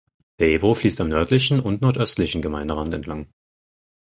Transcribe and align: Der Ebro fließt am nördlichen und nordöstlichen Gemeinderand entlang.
Der 0.39 0.47
Ebro 0.49 0.73
fließt 0.73 0.99
am 1.01 1.09
nördlichen 1.09 1.59
und 1.59 1.83
nordöstlichen 1.83 2.41
Gemeinderand 2.41 2.91
entlang. 2.91 3.29